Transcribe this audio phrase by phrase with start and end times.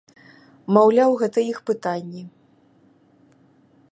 [0.77, 2.23] Маўляў, гэта іх пытанні.